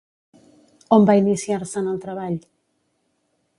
On 0.97 1.05
va 1.09 1.15
iniciar-se 1.19 1.79
en 1.83 1.93
el 1.93 2.01
treball? 2.07 2.41